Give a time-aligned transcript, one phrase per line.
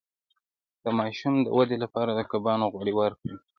[0.83, 3.35] د ماشوم د ودې لپاره د کبانو غوړي ورکړئ